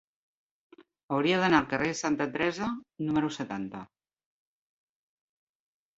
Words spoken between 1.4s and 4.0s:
d'anar al carrer de Santa Teresa número setanta.